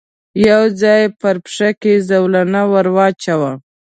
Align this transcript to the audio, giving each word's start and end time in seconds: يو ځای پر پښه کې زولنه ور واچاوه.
يو 0.47 0.61
ځای 0.81 1.01
پر 1.19 1.35
پښه 1.45 1.69
کې 1.81 1.93
زولنه 2.09 2.61
ور 2.71 2.87
واچاوه. 2.95 3.51